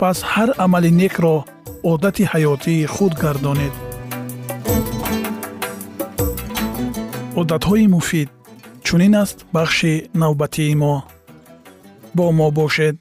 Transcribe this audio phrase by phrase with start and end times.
[0.00, 1.36] пас ҳар амали некро
[1.92, 3.74] одати ҳаётии худ гардонед.
[7.40, 8.28] Одатҳои муфид
[8.86, 10.94] чунин аст бахши навбатии мо?
[12.16, 12.96] Бо мо бошед.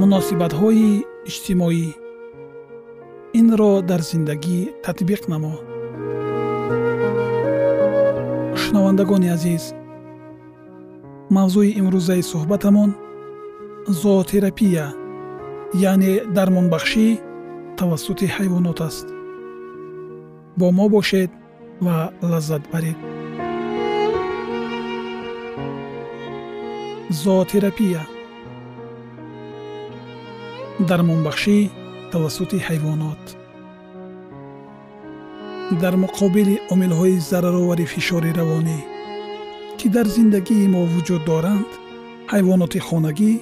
[0.00, 0.88] Муносибатҳои
[1.30, 1.84] иҷтимоӣ
[3.38, 5.54] инро дар зиндагӣ татбиқ намо
[8.60, 9.64] шунавандагони азиз
[11.36, 12.90] мавзӯи имрӯзаи суҳбатамон
[14.00, 14.86] зоотерапия
[15.90, 17.06] яъне дармонбахшӣ
[17.78, 19.06] тавассути ҳайвонот аст.
[20.58, 21.30] Бо мо бошед
[21.84, 21.96] ва
[22.30, 22.98] лаззат баред.
[27.22, 28.02] Зоотерапия.
[30.88, 31.58] Дармонбахшӣ
[32.14, 33.22] тавассути ҳайвонот.
[35.82, 38.78] Дар муқобили омилҳои зараровари фишори равонӣ
[39.78, 41.70] ки дар зиндагии мо вуҷуд доранд
[42.32, 43.32] ҳайвоноти хонагӣ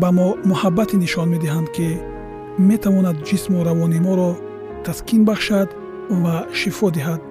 [0.00, 1.88] ба мо муҳаббате нишон медиҳанд ки
[2.70, 4.30] метавонад ҷисму равони моро
[4.86, 5.68] таскин бахшад
[6.22, 7.22] ва шифо диҳад.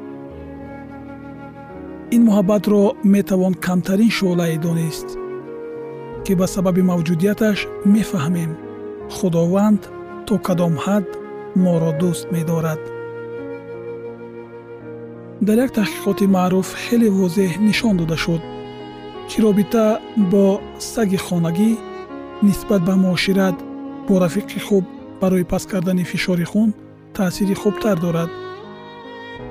[2.15, 2.81] Ин муҳаббатро
[3.15, 5.07] метавон камтарин шӯълае донист
[6.25, 7.59] ки ба сабаби мавҷудияташ
[7.95, 8.51] мефаҳмем.
[9.15, 9.81] Худованд
[10.31, 11.06] то кадом ҳад
[11.64, 12.81] моро дӯст медорад.
[15.47, 18.42] Дар як таҳқиқоти маъруф хеле возеҳ нишон дода шуд
[19.30, 19.86] ки робита
[20.31, 20.46] бо
[20.92, 21.72] саги хонагӣ
[22.47, 23.58] нисбат ба муошират
[24.08, 24.86] бо рафиқи хуб
[25.22, 26.69] барои паст кардани фишори хун
[27.16, 28.31] таъсири хубтар дорад.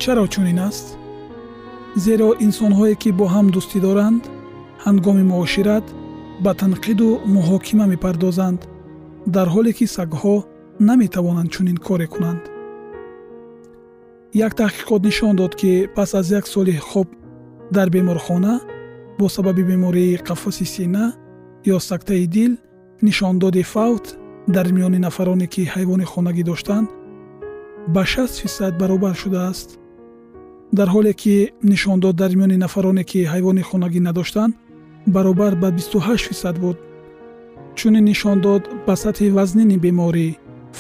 [0.02, 0.86] Чаро чунин аст?
[2.04, 4.22] Зеро инсонҳое ки бо ҳам дӯстӣ доранд
[4.84, 5.86] ҳангоми муошират
[6.44, 8.60] ба танқиду муҳокима мепардозанд
[9.34, 10.36] дар ҳоле ки сагҳо
[10.80, 12.42] наметавонанд чунин коре кунанд.
[14.32, 17.08] Як таҳқиқот нишон дод ки пас аз як соли хоб
[17.70, 18.60] дар беморхона
[19.18, 21.12] бо сабаби бемории қафаси сина
[21.64, 22.52] ё сактаи дил
[23.02, 24.06] нишондоди фавт
[24.46, 26.88] дар миёни нафароне ки ҳайвони хонагӣ доштанд
[27.94, 29.78] ба 6 фисад баробар шудааст.
[30.72, 34.54] Дар ҳоле ки нишондод дар миёни нафароне ки ҳайвони хонагӣ надоштанд
[35.06, 36.76] баробар ба 28 фисад буд.
[37.74, 40.28] Чунин нишон дод ба сатҳи вазнини беморӣ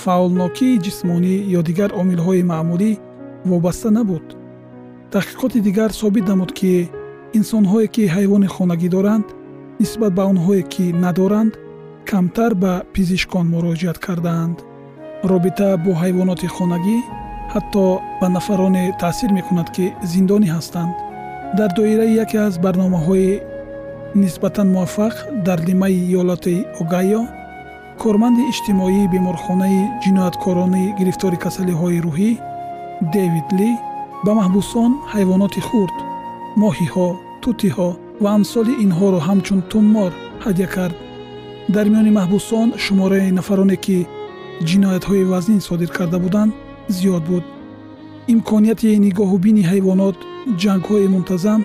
[0.02, 2.92] фаъолнокии ҷисмонӣ ё дигар омилҳои маъмулӣ
[3.50, 4.26] вобаста набуд.
[5.12, 6.72] Таҳқиқоти дигар собит намуд ки
[7.38, 9.26] инсонҳое ки ҳайвони хонагӣ доранд
[9.80, 11.52] нисбат ба онҳое ки надоранд
[12.10, 14.56] камтар ба пизишкон муроҷиат кардаанд.
[15.30, 16.98] Робита бо ҳайвоноти хонагӣ
[17.54, 17.84] ҳатто
[18.20, 20.94] ба нафароне таъсир мекунад ки зиндонӣ ҳастанд.
[21.58, 23.40] Дар доираи яке аз барномаҳои
[24.22, 25.14] нисбатан муваффақ
[25.46, 27.22] дар лимаи иёлоти огайо
[28.04, 32.30] корманди иҷтимоии беморхонаи ҷинояткорони гирифтори касалиҳои рӯҳӣ
[33.14, 33.70] дэвид ли
[34.24, 35.96] ба маҳбусон ҳайвоноти хурд
[36.62, 37.08] моҳиҳо
[37.42, 37.88] тутиҳо
[38.22, 40.12] ва амсоли инҳоро ҳамчун туммор
[40.44, 40.96] ҳадя кард.
[41.74, 43.98] Дар миёни маҳбусон шумораи нафароне ки
[44.68, 46.52] ҷиноятҳои вазнин содир карда буданд
[46.96, 47.44] зиёд буд.
[48.34, 50.16] Имконияти нигоҳубини ҳайвонот
[50.62, 51.60] ҷангҳои мунтазам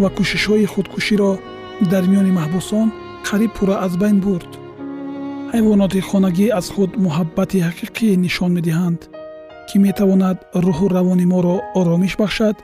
[0.00, 1.32] ва кӯшишҳои худкуширо
[1.90, 2.86] дар миёни маҳбусон
[3.28, 4.50] қариб пурра аз байн бурд
[5.54, 9.00] ҳайвоноти хонагӣ аз худ муҳаббати ҳақиқӣ нишон медиҳанд
[9.68, 12.56] ки метавонад рӯҳу равони моро оромиш бахшад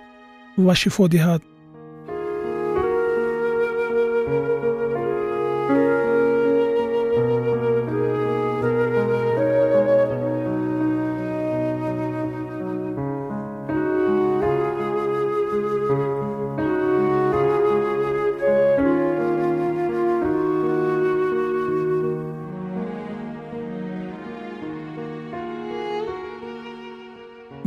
[0.66, 1.42] ва шифо диҳад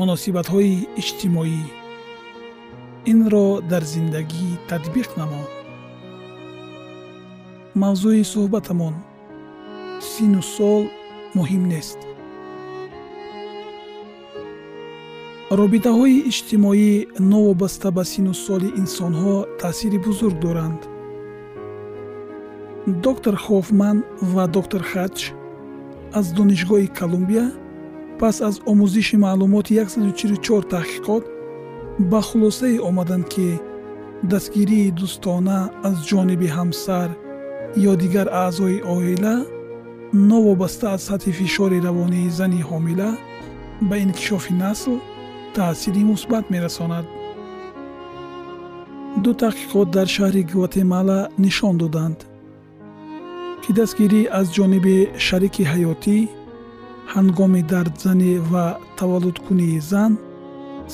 [0.10, 1.62] муносибатҳои иҷтимоӣ.
[3.12, 5.44] Инро дар зиндагӣ татбиқ намо.
[7.82, 8.96] Мавзӯи суҳбатамон
[10.12, 10.84] сину сол
[11.38, 12.00] муҳим нест.
[15.60, 16.92] Робитаҳои иҷтимоӣ
[17.34, 20.82] новобаста ба сину соли инсонҳо таъсири бузург доранд.
[23.06, 23.98] Доктор хофман
[24.34, 25.20] ва доктор хадж
[26.20, 27.46] аз донишгоҳи колумбия
[28.20, 31.24] пас аз омӯзиши маълумоти 144 таҳқиқот
[32.12, 33.48] ба хулосае омаданд ки
[34.32, 37.10] дастгирии дӯстона аз ҷониби ҳамсар
[37.90, 39.36] ё дигар аъзои оила
[40.32, 43.10] новобаста аз сатҳи фишори равонии зани ҳомила
[43.90, 44.94] ба инкишофи насл
[45.56, 47.06] таъсири мусбат мерасонад
[49.24, 52.20] ду таҳқиқот дар шаҳри гватемала нишон доданд
[53.64, 56.18] ки дастгирӣ аз ҷониби шарики ҳаётӣ
[57.14, 58.66] ҳангоми дардзанӣ ва
[59.00, 60.12] таваллудкунии зан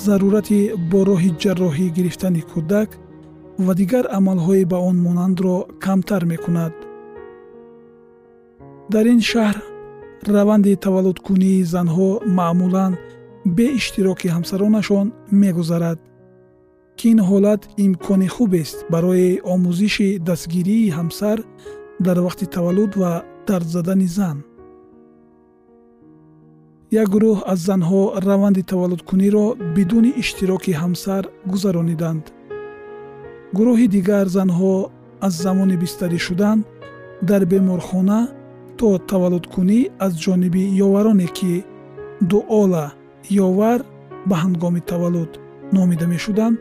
[0.04, 0.60] зарурати
[0.90, 2.88] бо роҳи ҷарроҳӣ гирифтани кӯдак
[3.64, 6.74] ва дигар амалҳои ба он монандро камтар мекунад.
[8.92, 9.56] Дар ин шаҳр
[10.36, 12.08] раванди таваллудкунии занҳо
[12.38, 12.92] маъмулан
[13.56, 15.06] бе иштироки ҳамсаронашон
[15.42, 15.98] мегузарад
[16.98, 21.38] ки ин ҳолат имкони хубест барои омӯзиши дастгирии ҳамсар
[22.06, 23.12] дар вақти таваллуд ва
[23.48, 24.38] дардзадани зан
[26.90, 29.46] як гурӯҳ аз занҳо раванди таваллудкуниро
[29.76, 31.22] бидуни иштироки ҳамсар
[31.52, 32.24] гузарониданд.
[33.56, 34.74] Гурӯҳи дигар занҳо
[35.26, 36.58] аз замони бистарӣ шудан
[37.28, 38.20] дар беморхона
[38.78, 41.54] то таваллудкунӣ аз ҷониби ёвароне ки
[42.30, 42.86] дуола
[43.46, 43.80] ёвар
[44.28, 45.32] ба ҳангоми таваллуд
[45.76, 46.58] номида мешуданд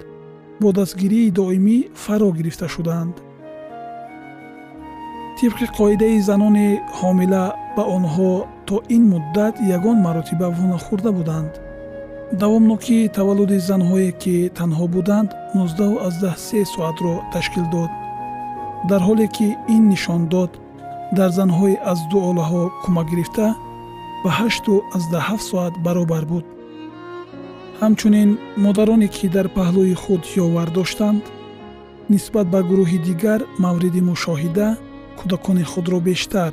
[0.62, 3.16] бо дастгирии доимӣ фаро гирифта шуданд.
[5.38, 6.70] Тибқи қоидаи занони
[7.00, 7.44] ҳомила
[7.76, 8.32] ба онҳо
[8.68, 11.54] то ин муддат ягон маротиба вонахӯрда буданд.
[12.42, 17.92] Давомнокии таваллуди занҳое ки танҳо буданд 19 соатро ташкил дод.
[18.90, 20.52] Дар ҳоле ки ин нишон дод
[21.18, 23.48] дар занҳои аз ду олаҳо кӯмак гирифта
[24.24, 26.46] ба 87 соат баробар буд.
[27.82, 28.30] Ҳамчунин
[28.66, 31.24] модароне ки дар паҳлӯи худ ёвар доштанд
[32.14, 34.68] нисбат ба гурӯҳи дигар мавриди мушоҳида
[35.20, 36.52] кӯдакони худро бештар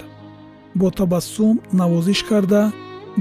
[0.74, 2.62] бо табассум навозиш карда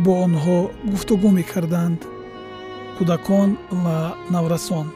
[0.03, 0.60] бо онҳо
[0.91, 2.00] гуфтугӯ мекарданд.
[2.98, 3.50] Кӯдакон
[3.84, 3.98] ва
[4.34, 4.88] наврасон.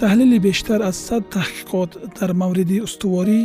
[0.00, 3.40] Таҳлили бештар аз сад таҳқиқот дар мавриди устуворӣ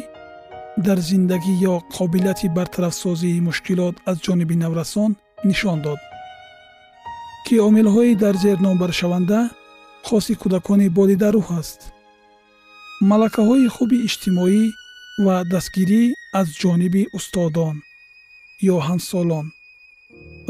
[0.86, 5.12] дар зиндагӣ ё қобилияти бартарафсозии мушкилот аз ҷониби наврасон
[5.50, 6.00] нишон дод.
[7.46, 9.40] Ки омилҳои дар зер номбаршаванда
[10.08, 11.80] хоси кӯдакони бодидаруҳ аст.
[13.10, 14.62] Малакаҳои хуби иҷтимоӣ
[15.26, 16.04] ва дастгирӣ
[16.40, 17.76] аз ҷониби устодон
[18.74, 19.46] ё ҳамсолон.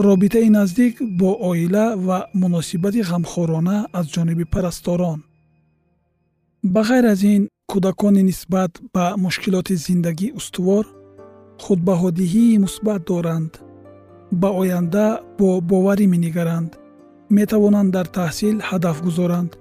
[0.07, 5.19] робитаи наздик бо оила ва муносибати ғамхорона аз ҷониби парасторон.
[6.73, 10.85] ба ғайр аз ин кӯдакони нисбат ба мушкилоти зиндагӣ устувор
[11.63, 13.51] худбаҳодиҳии мусбат доранд.
[14.41, 15.05] ба оянда
[15.39, 16.71] бо боварӣ менигаранд
[17.37, 19.51] метавонанд дар таҳсил ҳадаф гузоранд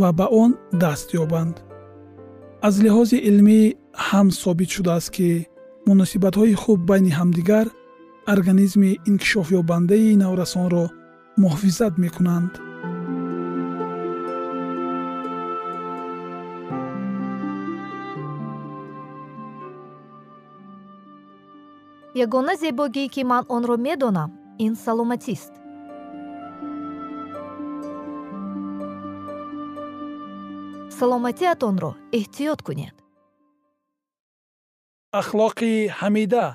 [0.00, 0.50] ва ба он
[0.82, 1.56] даст ёбанд
[2.66, 3.60] аз лиҳози илмӣ
[4.08, 5.28] ҳам собит шудааст ки
[5.88, 7.66] муносибатҳои хуб байни ҳамдигар
[8.34, 10.84] организми инкишофёбандаи наврасонро
[11.42, 12.52] муҳофизат мекунанд.
[22.24, 24.30] Ягона зебогие ки ман онро медонам
[24.64, 25.52] ин саломатист.
[31.04, 32.96] Саломатиатонро эҳтиёт кунед.
[35.20, 36.46] Ахлоқи ҳамида.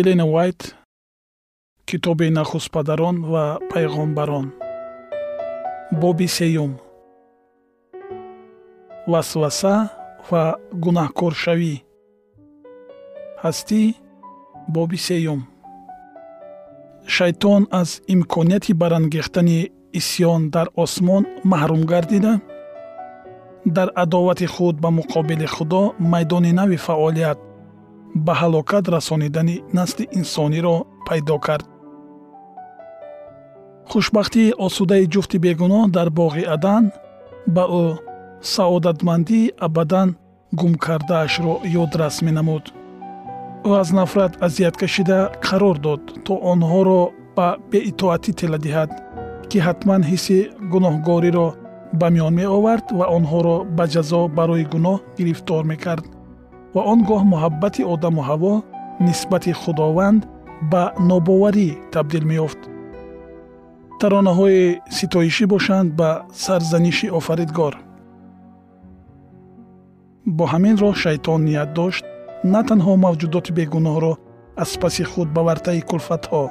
[0.00, 0.60] Елена вайт
[1.88, 4.46] китоби нахустпадарон ва пайғомбарон
[6.00, 6.72] боби сеюм
[9.12, 9.74] васваса
[10.30, 10.44] ва
[10.84, 11.74] гунаҳкоршавӣ
[13.42, 13.82] ҳастӣ
[14.74, 15.40] боби сеюм.
[17.16, 19.58] Шайтон аз имконияти барангехтани
[20.00, 22.34] исьён дар осмон маҳрум гардида.
[23.76, 27.38] Дар адовати худ ба муқобили худо майдони нави фаъолият
[28.26, 31.66] ба ҳалокат расонидани насли инсониро пайдо кард.
[33.90, 36.84] Хушбахтии осудаи ҷуфти бегуноҳ дар боғи адан
[37.54, 37.84] ба ӯ
[38.42, 40.16] саодатмандии абадан
[40.52, 42.64] гум кардаашро ёдрас менамуд.
[43.68, 47.00] Ӯ аз нафрат азият кашида қарор дод то онҳоро
[47.36, 48.90] ба беитоатӣ тела диҳад
[49.50, 50.38] ки ҳатман ҳисси
[50.72, 51.48] гуноҳгориро
[52.00, 56.04] ба миён меовард ва онҳоро ба ҷазо барои гуноҳ гирифтор мекард.
[56.74, 58.54] Ва он гоҳ муҳаббати одаму ҳаво
[59.06, 60.22] нисбати худованд
[60.72, 62.60] ба нобоварӣ табдил меёфт.
[64.00, 64.62] Таронаҳои
[64.96, 66.10] ситоишӣ бошанд ба
[66.44, 67.74] сарзаниши офаридгор
[70.36, 72.04] бо ҳамин роҳ шайтон ният дошт
[72.52, 74.12] на танҳо мавҷудоти бегуноҳро
[74.62, 76.44] аз паси худ ба вартаи кулфатҳо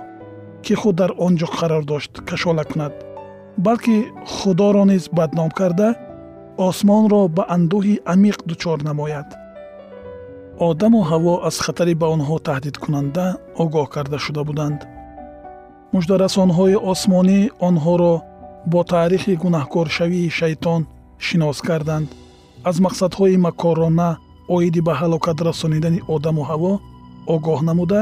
[0.64, 2.94] ки худ дар он ҷо қарор дошт кашола кунад
[3.66, 3.96] балки
[4.36, 5.90] худоро низ бадном карда
[6.68, 9.30] осмонро ба андӯҳи амиқ дучор намояд.
[10.70, 13.26] Одаму ҳаво аз хатари ба онҳо таҳдидкунанда
[13.64, 14.80] огоҳ карда шуда буданд.
[15.94, 18.14] Муждарасонҳои осмонӣ онҳоро
[18.72, 20.82] бо таърихи гунаҳкоршавии шайтон
[21.26, 22.10] шинос карданд
[22.68, 24.10] аз мақсадҳои макорона
[24.56, 26.74] оиди ба ҳалокат расонидани одаму ҳаво
[27.36, 28.02] огоҳ намуда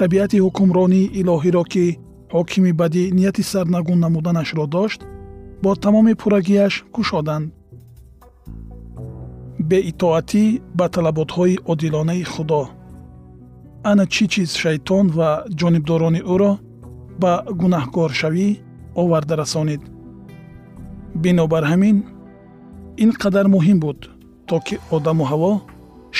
[0.00, 1.86] табиати ҳукмронии илоҳиро ки
[2.34, 5.00] ҳокими бадӣ нияти сарнагун намуданашро дошт
[5.62, 7.46] бо тамоми пуррагияш кушоданд
[9.70, 10.44] беитоатӣ
[10.78, 12.62] ба талаботҳои одилонаи худо.
[13.90, 15.30] Ана чӣ чиз шайтон ва
[15.60, 16.52] ҷонибдорони ӯро
[17.22, 18.48] ба гунаҳкоршавӣ
[19.02, 19.82] оварда расонид?
[21.22, 21.96] Бинобар ҳамин
[23.02, 24.00] ин қадар муҳим буд
[24.48, 25.52] то ки одаму ҳаво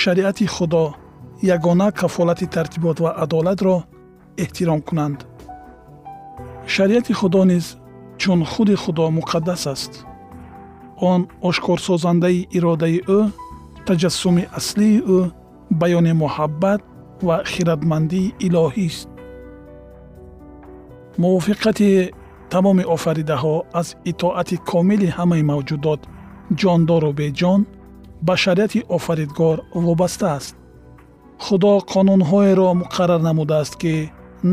[0.00, 0.84] шариати худо
[1.54, 3.76] ягона кафолати тартибот ва адолатро
[4.42, 5.18] эҳтиром кунанд.
[6.74, 7.66] Шариати худо низ
[8.20, 9.92] чун худи худо муқаддас аст.
[11.10, 13.20] Он ошкорсозандаи иродаи ӯ
[13.86, 15.20] таҷассуми аслии ӯ
[15.80, 16.80] баёни муҳаббат
[17.26, 19.08] ва хиратмандии илоҳист
[21.22, 22.12] мувофиқати
[22.52, 26.00] тамоми офаридаҳо аз итоати комили ҳамаи мавҷудот
[26.60, 27.60] ҷондору беҷон
[28.26, 29.56] ба шариати офаридгор
[29.86, 30.54] вобаста аст.
[31.44, 33.94] Худо қонунҳоеро муқаррар намудааст ки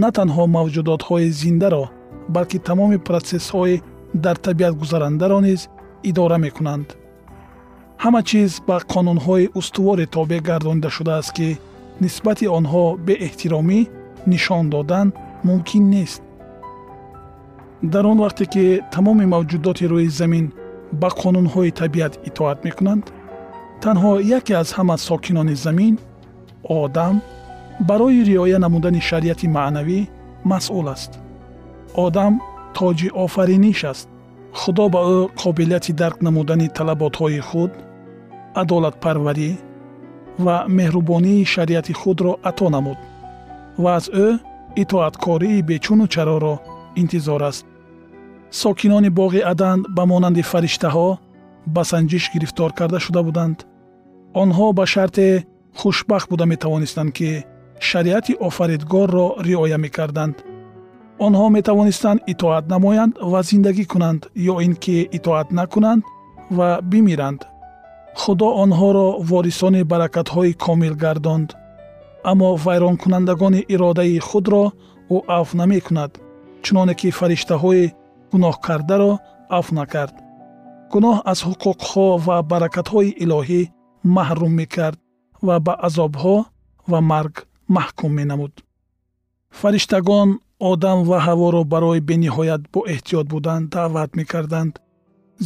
[0.02, 1.84] на танҳо мавҷудотҳои зиндаро
[2.36, 3.82] балки тамоми протсессҳои
[4.24, 5.62] дар табиат гузарандаро низ
[6.10, 6.88] идора мекунанд.
[8.04, 11.50] Ҳама чиз ба қонунҳои устуворе тобеъ гардонида шудааст ки
[12.04, 13.80] нисбати онҳо беэҳтиромӣ
[14.32, 15.08] нишон додан
[15.48, 16.22] мумкин нест.
[17.94, 20.46] Дар он вақте ки тамоми мавҷудоти рӯи замин
[21.00, 23.06] ба қонунҳои табиат итоат мекунанд.
[23.84, 25.96] Танҳо яке аз ҳама сокинони замин
[26.64, 27.16] одам
[27.90, 30.00] барои риоя намудани шариати маънавӣ
[30.52, 31.12] масъул аст.
[32.06, 32.34] Одам
[32.78, 34.08] тоҷи офариниш аст.
[34.60, 37.72] Худо ба ӯ қобилияти дарк намудани талаботҳои худ
[38.62, 39.52] адолатпарварӣ
[40.46, 43.00] ва меҳрубонии шариати худро ато намуд
[43.84, 44.28] ва аз ӯ
[44.84, 46.56] итоаткории бечуну чароро
[47.02, 47.66] интизор аст
[48.52, 51.18] сокинони боғи адан ба монанди фариштаҳо
[51.76, 53.58] ба санҷиш гирифтор карда шуда буданд.
[54.42, 55.46] Онҳо ба шарте
[55.80, 57.30] хушбахт буда метавонистанд ки
[57.80, 60.36] шариати офаридгорро риоя мекарданд.
[61.26, 66.04] Онҳо метавонистанд итоат намоянд ва зиндагӣ кунанд ё ин ки итоат накунанд
[66.58, 67.42] ва бимиранд.
[68.22, 71.50] Худо онҳоро ворисони баракатҳои комил гардонд.
[72.32, 74.64] Аммо вайронкунандагони иродаи худро
[75.16, 76.12] ӯ аф намекунад
[76.64, 77.86] чуноне ки фариштаҳои
[78.32, 79.12] гуноҳкардаро
[79.60, 80.16] аф накард.
[80.92, 83.62] Гуноҳ аз ҳуқуқҳо ва баракатҳои илоҳӣ
[84.18, 85.00] маҳрум мекард
[85.48, 86.38] ва ба азобҳо
[86.92, 87.36] ва марг
[87.76, 88.54] маҳкум менамуд.
[89.60, 90.30] Фариштагон
[90.72, 94.74] одам ва ҳаворо барои бениҳоят боэҳтиёт будан даъват мекарданд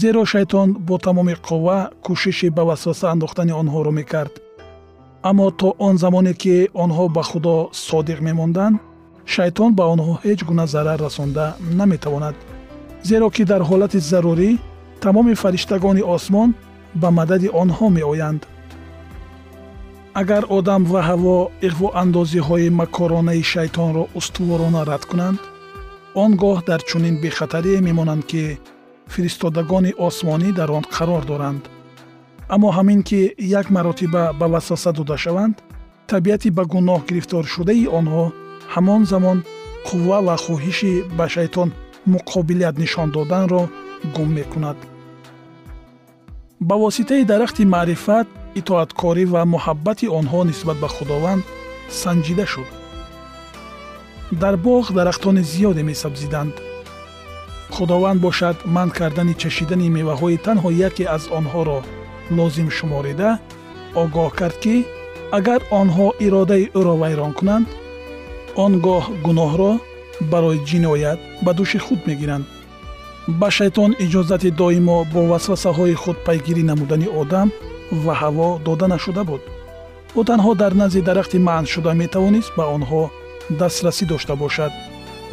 [0.01, 4.33] зеро шайтон бо тамоми қувва кӯшиши ба васваса андохтани онҳоро мекард.
[5.29, 7.55] Аммо то он замоне ки онҳо ба худо
[7.87, 8.75] содиқ мемонданд
[9.33, 11.45] шайтон ба онҳо ҳеҷ гуна зарар расонда
[11.79, 12.35] наметавонад
[13.09, 14.49] зеро ки дар ҳолати зарурӣ
[15.03, 16.49] тамоми фариштагони осмон
[17.01, 18.41] ба мадади онҳо меоянд.
[20.21, 25.39] Агар одам ва ҳаво иғвоандозиҳои макоронаи шайтонро устуворона рад кунанд
[26.23, 28.43] он гоҳ дар чунин бехатарие мемонанд ки
[29.13, 31.63] фиристодагони осмонӣ дар он қарор доранд.
[32.55, 33.19] Аммо ҳамин ки
[33.59, 35.55] як маротиба ба васваса дода шаванд
[36.11, 38.23] табиати ба гуноҳ гирифторшудаи онҳо
[38.73, 39.37] ҳамон замон
[39.87, 41.69] қувва ва хоҳиши ба шайтон
[42.13, 43.69] муқобилият нишон доданро
[44.15, 44.77] гум мекунад.
[46.59, 48.27] Ба воситаи дарахти маърифат
[48.59, 51.43] итоаткорӣ ва муҳаббати онҳо нисбат ба худованд
[52.01, 52.69] санҷида шуд.
[54.41, 56.53] Дар боғ дарахтони зиёде месабзиданд.
[57.75, 61.79] Худованд бошад манъ кардани чашидани меваҳои танҳо яке аз онҳоро
[62.37, 63.29] лозим шуморида
[64.03, 64.75] огоҳ кард ки
[65.37, 67.67] агар онҳо иродаи ӯро вайрон кунанд
[68.63, 69.71] он гоҳ гуноҳро
[70.31, 72.45] барои ҷиноят ба дӯши худ мегиранд.
[73.39, 77.47] Ба шайтон иҷозати доимо бо васвасаҳои худ пайгирӣ намудани одам
[78.03, 79.41] ва ҳаво дода нашуда буд.
[80.19, 83.03] Ӯ танҳо дар назди дарахти манъ шуда метавонист ба онҳо
[83.59, 84.71] дастрасӣ дошта бошад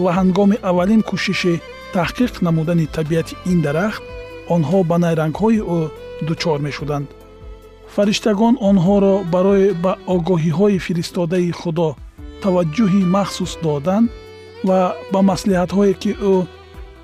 [0.02, 1.54] ва ҳангоми аввалин кӯшиши
[1.94, 4.02] таҳқиқ намудани табиати ин дарахт
[4.54, 5.80] онҳо ба найрангҳои ӯ
[6.28, 7.08] дучор мешуданд.
[7.94, 11.88] Фариштагон онҳоро барои ба огоҳиҳои фиристодаи худо
[12.42, 14.04] таваҷҷӯҳи махсус додан
[14.69, 14.78] ва
[15.12, 16.35] ба маслиҳатҳое ки ӯ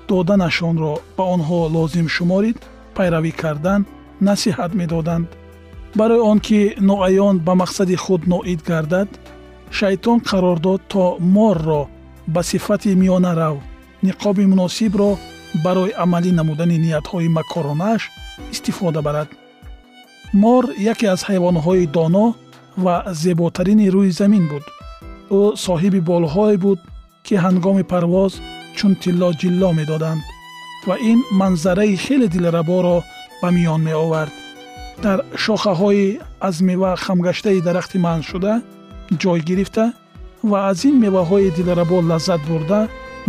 [0.09, 2.57] доданашонро ба онҳо лозим шуморид
[2.95, 3.81] пайравӣ кардан
[4.27, 5.27] насиҳат медоданд.
[5.99, 9.09] Барои он ки ноаён ба мақсади худ ноид гардад
[9.77, 11.03] шайтон қарор дод то
[11.35, 11.81] морро
[12.33, 13.55] ба сифати миёнарав
[14.07, 15.09] ниқоби муносибро
[15.65, 18.01] барои амалӣ намудани ниятҳои макоронааш
[18.53, 19.29] истифода барад.
[20.33, 22.25] Мор яке аз ҳайвонҳои доно
[22.83, 24.63] ва зеботарини рӯи замин буд.
[25.39, 26.79] Ӯ соҳиби болҳое буд
[27.25, 28.33] ки ҳангоми парвоз
[28.77, 30.21] чун тилло ҷилло медоданд
[30.87, 32.97] ва ин манзараи хеле дилраборо
[33.41, 34.33] ба миён меовард.
[35.03, 38.53] Дар шохаҳои аз мева хамгаштаи дарахти манъ шуда
[39.21, 39.85] ҷой гирифта
[40.49, 42.81] ва аз ин меваҳои дилрабо лаззат бурда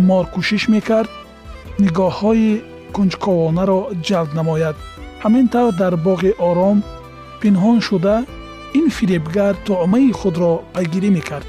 [0.07, 1.11] мор кӯшиш мекард
[1.83, 2.51] нигоҳҳои
[2.95, 4.75] кунҷковонаро ҷалб намояд.
[5.23, 6.77] Ҳамин тавр дар боғи ором
[7.41, 8.15] пинҳон шуда
[8.79, 11.47] ин фиребгар тоъмаи худро пайгирӣ мекард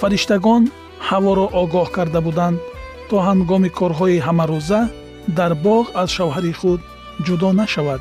[0.00, 0.62] фариштагон
[1.08, 2.58] ҳаворо огоҳ карда буданд
[3.08, 4.80] то ҳангоми корҳои ҳамарӯза
[5.38, 6.80] дар боғ аз шавҳари худ
[7.26, 8.00] ҷудо нашавад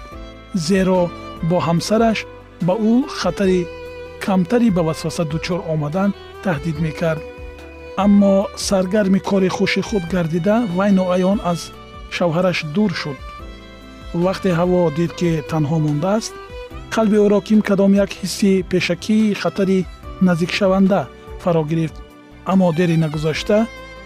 [0.68, 1.02] зеро
[1.50, 2.20] бо ҳамсараш
[2.68, 3.62] ба ӯ хатари
[4.26, 6.10] камтари ба васваса дучор омадан
[6.44, 7.22] таҳдид мекард.
[8.04, 8.36] Аммо
[8.68, 11.60] саргарми кори хуши худ гардида вай ноаён аз
[12.16, 13.20] шавҳараш дур шуд.
[14.26, 16.34] Вақте ҳаво дид ки танҳо мондааст
[16.94, 19.80] қалби ӯро ким кадом як ҳисси пешакии хатари
[20.28, 21.02] наздикшаванда
[21.48, 21.96] фаро гирифт.
[22.52, 23.58] Аммо дери нагузашта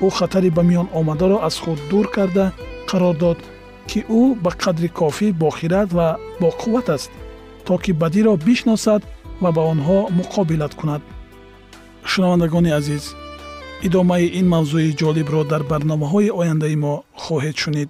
[0.06, 2.46] ӯ хатари ба миён омадаро аз худ дур карда
[2.90, 3.40] қарор дод
[3.90, 6.08] ки ӯ ба қадри кофӣ бохират ва
[6.42, 7.12] боқувват аст
[7.66, 9.02] то ки бадиро бишносад
[9.44, 11.02] ва ба онҳо муқобилат кунад.
[12.12, 13.04] Шунавандагони азиз
[13.88, 17.90] идомаи ин мавзӯи ҷолибро дар барномаҳои ояндаи мо хоҳед шунид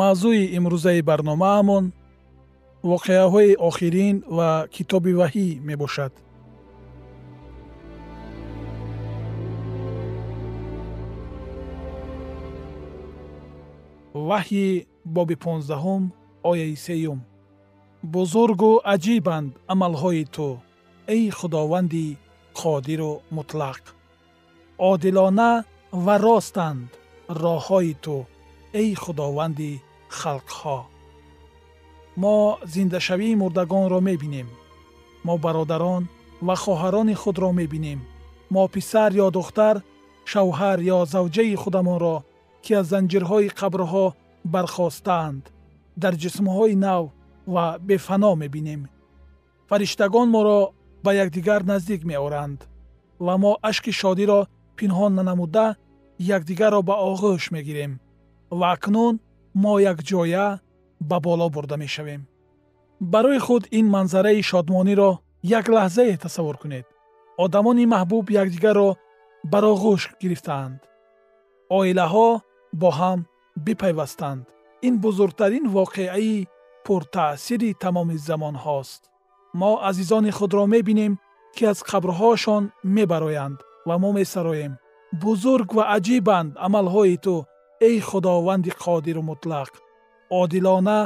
[0.00, 1.84] мавзӯи имрӯзаи барномаамон
[2.92, 6.12] воқеаҳои охирин ва китоби ваҳӣ мебошад
[14.28, 14.68] ваҳйи
[15.14, 16.02] боби понздаҳум
[16.50, 17.20] ояи сеюм.
[18.14, 20.48] Бузургу аҷибанд амалҳои ту
[21.14, 22.06] эй худованди
[22.60, 23.82] қодиру мутлақ.
[24.90, 25.50] Одилона
[26.04, 26.88] ва ростанд
[27.42, 28.16] роҳҳои ту
[28.80, 29.72] эй худованди
[30.18, 30.78] халқҳо.
[32.22, 32.36] Мо
[32.74, 34.48] зиндашавии мурдагонро мебинем.
[35.26, 36.02] Мо бародарон
[36.46, 38.00] ва хоҳарони худро мебинем.
[38.54, 39.76] Мо писар ё духтар
[40.30, 42.16] шавҳар ё завҷаи худамонро
[42.66, 44.06] ки аз занҷирҳои қабрҳо
[44.54, 45.44] бархостаанд
[46.02, 47.04] дар ҷисмҳои нав
[47.54, 48.82] ва бефано мебинем.
[49.68, 50.60] фариштагон моро
[51.04, 52.60] ба якдигар наздик меоранд
[53.26, 54.40] ва мо ашки шодиро
[54.78, 55.66] пинҳон нанамуда
[56.36, 57.92] якдигарро ба оғӯш мегирем
[58.58, 59.14] ва акнун
[59.62, 60.46] мо якҷоя
[61.10, 62.22] ба боло бурда мешавем.
[63.12, 65.10] барои худ ин манзараи шодмониро
[65.58, 66.86] як лаҳзае тасаввур кунед.
[67.44, 68.88] одамони маҳбуб якдигарро
[69.52, 70.80] бар оғӯш гирифтаанд.
[71.78, 72.28] оилаҳо
[72.80, 73.20] бо ҳам
[73.64, 74.44] бипайвастанд.
[74.86, 76.46] Ин бузургтарин воқеаи
[76.84, 79.02] пуртаъсири тамоми замонҳост
[79.60, 81.12] мо азизони худро мебинем
[81.56, 82.64] ки аз қабрҳоашон
[82.96, 83.58] мебароянд
[83.88, 84.72] ва мо месароем
[85.22, 87.34] бузург ва аҷибанд амалҳои ту
[87.88, 89.72] эй худованди қодиру мутлақ
[90.40, 90.98] одилона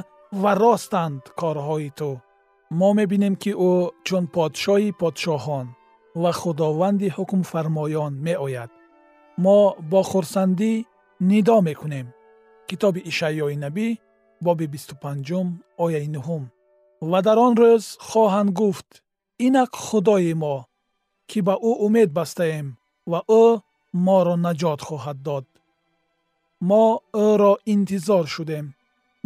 [0.42, 2.10] ва ростанд корҳои ту.
[2.78, 3.74] Мо мебинем ки ӯ
[4.06, 5.66] чун подшоҳи подшоҳон
[6.22, 8.70] ва худованди ҳукмфармоён меояд.
[9.44, 9.58] Мо
[9.90, 10.72] бо хурсандӣ
[11.20, 12.06] нидо мекунем.
[12.68, 13.88] Китоби ишаъёи набӣ
[14.40, 16.48] боби 25 ояи 9
[17.00, 18.88] ва дар он рӯз хоҳанд гуфт
[19.46, 20.56] инак худои мо
[21.28, 22.66] ки ба ӯ умед бастаем
[23.10, 23.44] ва ӯ
[24.06, 25.46] моро наҷот хоҳад дод.
[26.68, 26.84] Мо
[27.28, 28.66] ӯро интизор шудем.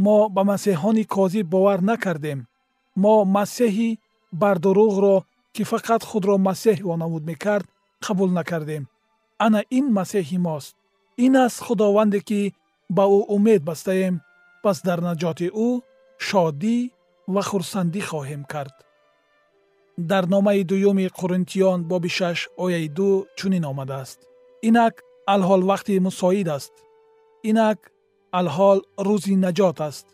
[0.04, 2.40] Мо ба масеҳони козиб бовар накардем.
[3.02, 3.90] Мо масеҳи
[4.40, 5.16] бардуруғро
[5.54, 7.66] ки фақат худро масеҳ вонамуд мекард
[8.04, 8.82] қабул накардем.
[9.44, 10.74] Ана ин масеҳи мост
[11.16, 12.40] ин аст худованде ки
[12.96, 14.14] ба ӯ умед бастаем
[14.62, 15.68] пас дар наҷоти ӯ
[16.26, 16.76] шодӣ
[17.34, 18.74] ва хурсандӣ хоҳем кард.
[20.10, 24.18] Дар номаи дуюми қуринтиён боби шаш ояи ду чунин омадааст.
[24.68, 24.94] Инак
[25.34, 26.74] алҳол вақти мусоид аст.
[27.50, 27.78] Инак
[28.38, 30.06] алҳол рӯзи наҷот аст.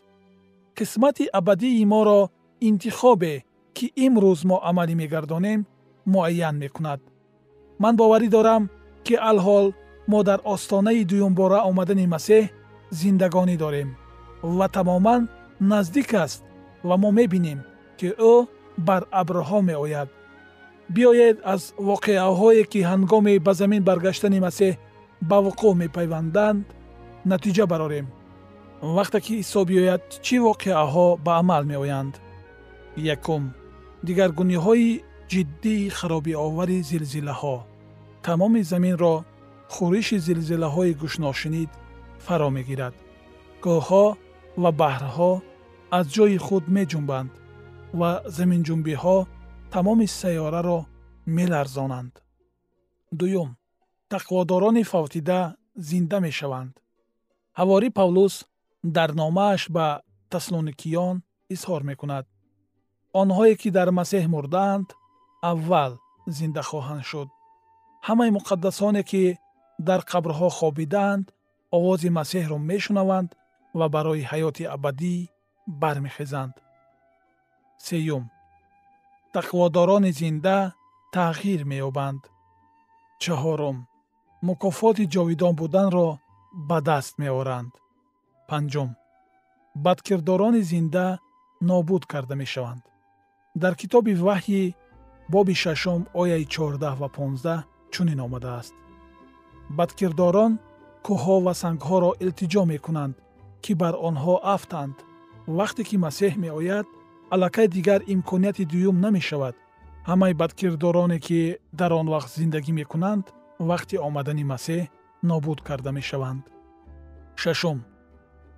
[0.77, 2.19] Қисмати абадии моро
[2.67, 3.33] интихобе
[3.75, 5.59] ки имрӯз мо амалӣ мегардонем
[6.13, 7.01] муайян мекунад.
[7.81, 8.63] Ман боварӣ дорам
[9.05, 9.65] ки алҳол
[10.07, 12.49] мо дар остонаи дуюмбора омадани масеҳ
[12.99, 13.89] зиндагонӣ дорем
[14.57, 16.43] ва тамоман наздик аст
[16.83, 17.59] ва мо мебинем
[17.99, 18.35] ки ӯ
[18.87, 20.09] бар абрҳо меояд.
[20.93, 24.73] Биёед аз воқеаҳое ки ҳангоми ба замин баргаштани масеҳ
[25.29, 26.65] ба вуқӯъ мепайванданд
[27.31, 28.07] натиҷа барорем.
[28.95, 32.13] Вақте ки исо биёяд чӣ воқеаҳо ба амал меоянд?
[33.15, 33.43] Якум.
[34.05, 37.57] Дигаргуниҳои ҷиддии харобиовари зилзилаҳо.
[38.25, 39.15] Тамоми заминро
[39.73, 41.71] хӯриши зилзилаҳои гӯшношинид
[42.25, 42.95] фаро мегирад.
[43.63, 44.05] Кӯҳҳо
[44.61, 45.31] ва баҳрҳо
[45.97, 47.31] аз ҷои худ меҷунбанд
[47.99, 49.17] ва заминҷунбиҳо
[49.73, 50.79] тамоми сайёраро
[51.37, 52.13] меларзонанд.
[53.19, 53.49] Дуюм.
[54.13, 55.39] Тақводорони фавтида
[55.89, 56.73] зинда мешаванд.
[57.59, 58.33] Ҳавори павлус
[58.97, 59.87] дар номааш ба
[60.33, 61.15] таслоникиён
[61.53, 62.25] изҳор мекунад.
[63.21, 64.87] Онҳое ки дар масеҳ мурдаанд
[65.51, 65.91] аввал
[66.37, 67.29] зинда хоҳанд шуд.
[68.07, 69.23] Ҳамаи муқаддасоне ки
[69.87, 71.25] дар қабрҳо хобидаанд
[71.77, 73.29] овози масеҳро мешунаванд
[73.79, 75.15] ва барои ҳаёти абадӣ
[75.81, 76.55] бармехезанд.
[77.87, 78.23] Сеюм.
[79.35, 80.57] Тақводорони зинда
[81.15, 82.21] тағйир меёбанд.
[83.23, 83.77] Чаҳорум.
[84.47, 86.09] Мукофоти ҷовидон буданро
[86.69, 87.73] ба даст меоранд.
[88.49, 88.89] Панҷум.
[89.85, 91.07] Бадкирдорони зинда
[91.69, 92.83] нобуд карда мешаванд.
[93.61, 94.63] Дар китоби ваҳйи
[95.33, 97.59] боби шашум ояи чордаҳ ва понздаҳ
[97.93, 98.73] чунин омадааст
[99.77, 100.53] бадкирдорон
[101.05, 103.15] кӯҳҳо ва сангҳоро илтиҷо мекунанд
[103.63, 104.95] ки бар онҳо афтанд.
[105.59, 106.87] Вақте ки масеҳ меояд
[107.33, 109.55] аллакай дигар имконияти дуюм намешавад.
[110.09, 111.39] Ҳамаи бадкирдороне ки
[111.79, 113.25] дар он вақт зиндагӣ мекунанд
[113.69, 114.89] вақти омадани масеҳ
[115.29, 116.43] нобуд карда мешаванд.
[117.41, 117.79] Шашум.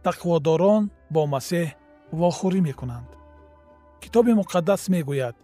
[0.05, 1.67] Тақводорон бо масеҳ
[2.19, 3.09] вохӯрӣ мекунанд.
[4.01, 5.35] Китоби муқаддас мегӯяд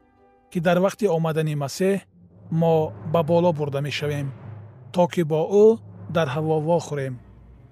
[0.52, 1.96] ки дар вақти омадани масеҳ
[2.62, 2.74] мо
[3.14, 4.28] ба боло бурда мешавем
[4.94, 5.68] то ки бо ӯ
[6.16, 7.16] дар ҳаво вохӯрем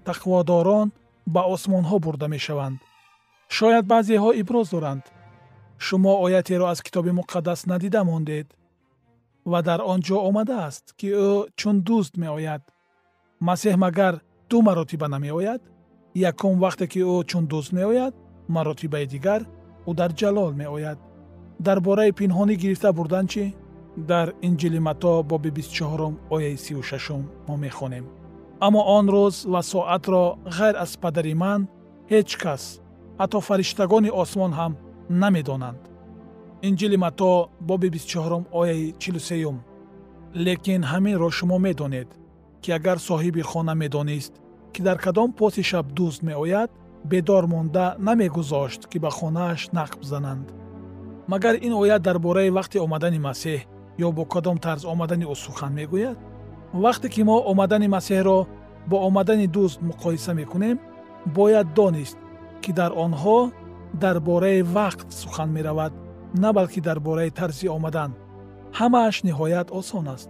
[0.07, 0.87] тақводорон
[1.33, 2.77] ба осмонҳо бурда мешаванд.
[3.57, 5.03] Шояд баъзеҳо иброз доранд.
[5.85, 8.47] Шумо оятеро аз китоби муқаддас надида мондед.
[9.51, 12.63] Ва дар он ҷо омадааст ки ӯ чун дӯст меояд.
[13.47, 14.13] Масеҳ магар
[14.49, 15.61] ду маротиба намеояд.
[16.29, 18.13] Якум вақте ки ӯ чун дӯст меояд
[18.55, 19.41] маротибаи дигар
[19.89, 20.99] ӯ дар ҷалол меояд.
[21.65, 23.43] Дар бораи пинҳонӣ гирифта бурдан чӣ
[23.97, 28.05] дар инҷили матто боби 24 ояи 36 мо мехонем.
[28.59, 31.67] Аммо он рӯз ва соатро ғайр аз падари ман
[32.11, 32.63] ҳеҷ кас
[33.19, 34.73] ҳатто фариштагони осмон ҳам
[35.09, 35.81] намедонанд.
[36.61, 39.55] Инҷили матто боби 24 ояи 43
[40.35, 42.09] лекин ҳаминро шумо медонед
[42.61, 44.33] ки агар соҳиби хона медонист
[44.73, 46.69] ки дар кадом поси шаб дӯст меояд
[47.05, 50.47] бедор монда намегузошт ки ба хонааш нақб зананд.
[51.27, 53.59] Магар ин оят дар бораи вақти омадани масеҳ
[54.05, 56.17] ё бо кадом тарз омадани ӯ сухан мегӯяд?
[56.83, 58.39] Вақте ки мо омадани масеҳро
[58.89, 60.77] бо омадани дӯст муқоиса мекунем
[61.37, 62.17] бояд донист
[62.61, 63.39] ки дар онҳо
[64.03, 65.93] дар бораи вақт сухан меравад
[66.33, 68.11] на балки дар бораи тарзи омадан.
[68.79, 70.29] Ҳамааш ниҳоят осон аст